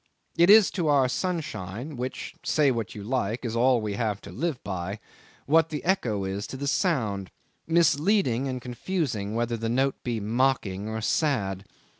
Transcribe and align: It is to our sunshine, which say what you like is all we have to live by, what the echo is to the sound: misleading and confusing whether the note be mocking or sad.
It 0.35 0.49
is 0.49 0.71
to 0.71 0.87
our 0.87 1.07
sunshine, 1.07 1.95
which 1.95 2.33
say 2.43 2.71
what 2.71 2.95
you 2.95 3.03
like 3.03 3.45
is 3.45 3.55
all 3.55 3.81
we 3.81 3.93
have 3.93 4.19
to 4.21 4.31
live 4.31 4.57
by, 4.63 4.99
what 5.45 5.69
the 5.69 5.83
echo 5.83 6.23
is 6.25 6.47
to 6.47 6.57
the 6.57 6.65
sound: 6.65 7.29
misleading 7.67 8.47
and 8.47 8.59
confusing 8.59 9.35
whether 9.35 9.57
the 9.57 9.69
note 9.69 10.01
be 10.03 10.19
mocking 10.19 10.87
or 10.89 11.01
sad. 11.01 11.65